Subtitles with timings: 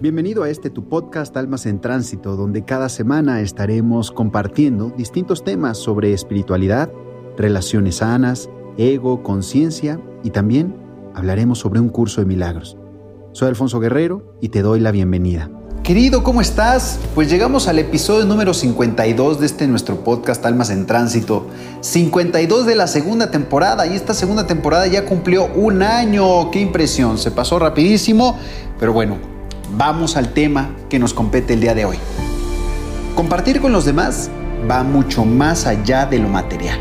[0.00, 5.76] Bienvenido a este tu podcast Almas en Tránsito, donde cada semana estaremos compartiendo distintos temas
[5.76, 6.90] sobre espiritualidad,
[7.36, 10.74] relaciones sanas, ego, conciencia y también
[11.14, 12.78] hablaremos sobre un curso de milagros.
[13.32, 15.50] Soy Alfonso Guerrero y te doy la bienvenida.
[15.82, 16.98] Querido, ¿cómo estás?
[17.14, 21.46] Pues llegamos al episodio número 52 de este nuestro podcast Almas en Tránsito.
[21.82, 26.50] 52 de la segunda temporada y esta segunda temporada ya cumplió un año.
[26.50, 27.18] ¡Qué impresión!
[27.18, 28.38] Se pasó rapidísimo,
[28.78, 29.29] pero bueno,
[29.76, 31.96] vamos al tema que nos compete el día de hoy.
[33.14, 34.30] Compartir con los demás
[34.70, 36.78] va mucho más allá de lo material.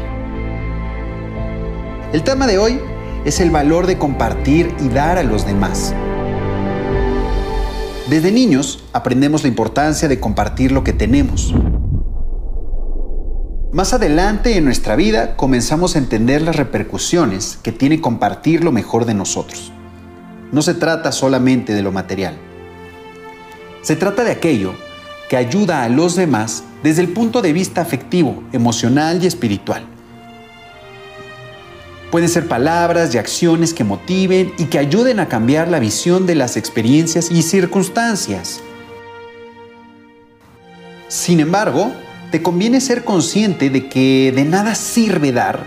[2.13, 2.79] El tema de hoy
[3.25, 5.93] es el valor de compartir y dar a los demás.
[8.09, 11.53] Desde niños aprendemos la importancia de compartir lo que tenemos.
[13.71, 19.05] Más adelante en nuestra vida comenzamos a entender las repercusiones que tiene compartir lo mejor
[19.05, 19.71] de nosotros.
[20.51, 22.48] No se trata solamente de lo material
[23.81, 24.73] se trata de aquello
[25.29, 29.85] que ayuda a los demás desde el punto de vista afectivo, emocional y espiritual.
[32.11, 36.33] Pueden ser palabras y acciones que motiven y que ayuden a cambiar la visión de
[36.35, 38.61] las experiencias y circunstancias.
[41.07, 41.91] Sin embargo,
[42.31, 45.65] te conviene ser consciente de que de nada sirve dar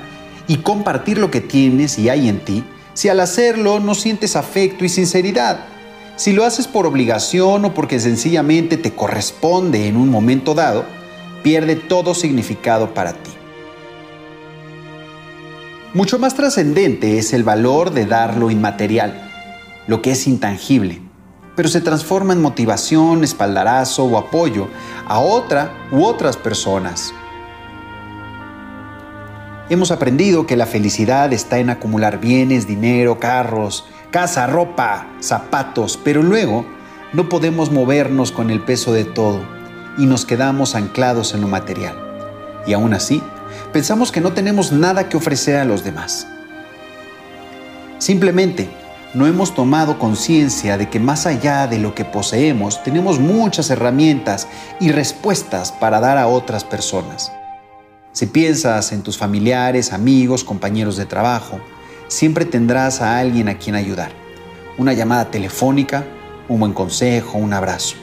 [0.48, 4.84] y compartir lo que tienes y hay en ti si al hacerlo no sientes afecto
[4.84, 5.71] y sinceridad.
[6.16, 10.84] Si lo haces por obligación o porque sencillamente te corresponde en un momento dado,
[11.42, 13.30] pierde todo significado para ti.
[15.94, 19.30] Mucho más trascendente es el valor de dar lo inmaterial,
[19.86, 21.02] lo que es intangible,
[21.56, 24.68] pero se transforma en motivación, espaldarazo o apoyo
[25.06, 27.12] a otra u otras personas.
[29.68, 36.22] Hemos aprendido que la felicidad está en acumular bienes, dinero, carros, casa, ropa, zapatos, pero
[36.22, 36.66] luego
[37.14, 39.40] no podemos movernos con el peso de todo
[39.96, 41.98] y nos quedamos anclados en lo material.
[42.66, 43.22] Y aún así,
[43.72, 46.26] pensamos que no tenemos nada que ofrecer a los demás.
[47.98, 48.68] Simplemente
[49.14, 54.46] no hemos tomado conciencia de que más allá de lo que poseemos, tenemos muchas herramientas
[54.78, 57.32] y respuestas para dar a otras personas.
[58.12, 61.60] Si piensas en tus familiares, amigos, compañeros de trabajo,
[62.12, 64.12] siempre tendrás a alguien a quien ayudar.
[64.76, 66.04] Una llamada telefónica,
[66.48, 67.96] un buen consejo, un abrazo.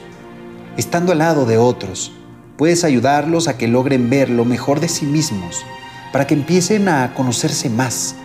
[0.76, 2.12] Estando al lado de otros,
[2.56, 5.64] puedes ayudarlos a que logren ver lo mejor de sí mismos,
[6.12, 8.16] para que empiecen a conocerse más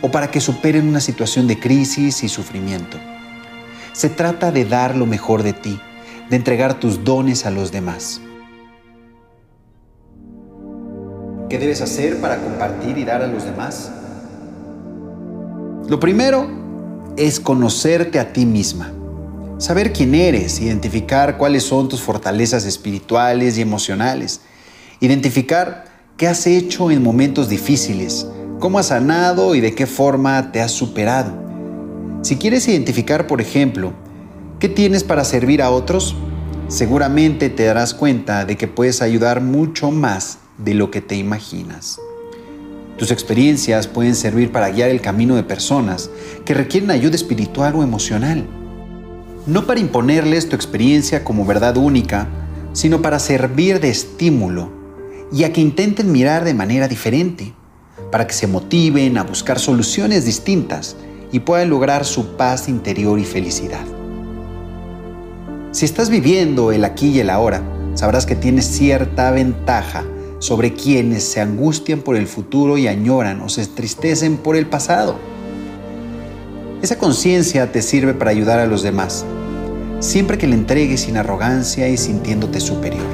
[0.00, 2.96] o para que superen una situación de crisis y sufrimiento.
[3.92, 5.78] Se trata de dar lo mejor de ti,
[6.30, 8.22] de entregar tus dones a los demás.
[11.50, 13.92] ¿Qué debes hacer para compartir y dar a los demás?
[15.88, 16.46] Lo primero
[17.16, 18.92] es conocerte a ti misma.
[19.56, 24.42] Saber quién eres, identificar cuáles son tus fortalezas espirituales y emocionales.
[25.00, 25.86] Identificar
[26.18, 28.26] qué has hecho en momentos difíciles,
[28.58, 31.32] cómo has sanado y de qué forma te has superado.
[32.20, 33.94] Si quieres identificar, por ejemplo,
[34.60, 36.14] qué tienes para servir a otros,
[36.68, 41.98] seguramente te darás cuenta de que puedes ayudar mucho más de lo que te imaginas.
[42.98, 46.10] Tus experiencias pueden servir para guiar el camino de personas
[46.44, 48.44] que requieren ayuda espiritual o emocional.
[49.46, 52.26] No para imponerles tu experiencia como verdad única,
[52.72, 54.72] sino para servir de estímulo
[55.32, 57.54] y a que intenten mirar de manera diferente,
[58.10, 60.96] para que se motiven a buscar soluciones distintas
[61.30, 63.84] y puedan lograr su paz interior y felicidad.
[65.70, 67.62] Si estás viviendo el aquí y el ahora,
[67.94, 70.04] sabrás que tienes cierta ventaja
[70.38, 75.16] sobre quienes se angustian por el futuro y añoran o se entristecen por el pasado.
[76.82, 79.24] Esa conciencia te sirve para ayudar a los demás,
[79.98, 83.06] siempre que le entregues sin arrogancia y sintiéndote superior.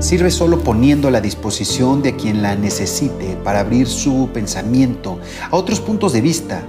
[0.00, 5.20] Sirve solo poniendo a la disposición de quien la necesite para abrir su pensamiento
[5.50, 6.62] a otros puntos de vista,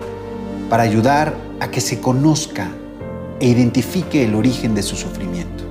[0.69, 2.69] para ayudar a que se conozca
[3.39, 5.70] e identifique el origen de su sufrimiento.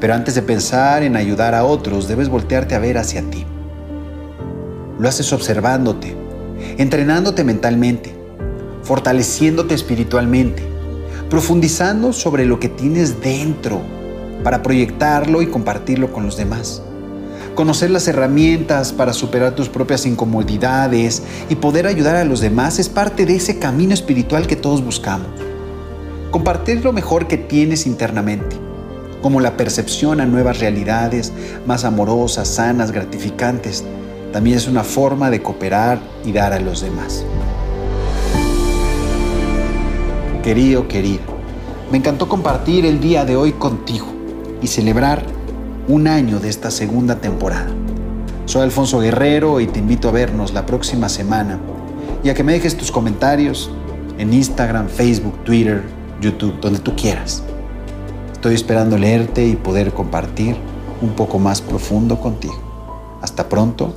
[0.00, 3.44] Pero antes de pensar en ayudar a otros, debes voltearte a ver hacia ti.
[4.98, 6.16] Lo haces observándote,
[6.78, 8.14] entrenándote mentalmente,
[8.82, 10.62] fortaleciéndote espiritualmente,
[11.28, 13.82] profundizando sobre lo que tienes dentro
[14.42, 16.82] para proyectarlo y compartirlo con los demás.
[17.54, 22.88] Conocer las herramientas para superar tus propias incomodidades y poder ayudar a los demás es
[22.88, 25.28] parte de ese camino espiritual que todos buscamos.
[26.30, 28.69] Compartir lo mejor que tienes internamente
[29.22, 31.32] como la percepción a nuevas realidades
[31.66, 33.84] más amorosas, sanas, gratificantes,
[34.32, 37.24] también es una forma de cooperar y dar a los demás.
[40.42, 41.40] Querido, querido,
[41.90, 44.06] Me encantó compartir el día de hoy contigo
[44.62, 45.24] y celebrar
[45.88, 47.66] un año de esta segunda temporada.
[48.46, 51.58] Soy Alfonso Guerrero y te invito a vernos la próxima semana
[52.22, 53.72] y a que me dejes tus comentarios
[54.18, 55.82] en Instagram, Facebook, Twitter,
[56.20, 57.42] YouTube, donde tú quieras.
[58.40, 60.56] Estoy esperando leerte y poder compartir
[61.02, 63.18] un poco más profundo contigo.
[63.20, 63.92] Hasta pronto.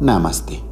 [0.00, 0.69] Namaste.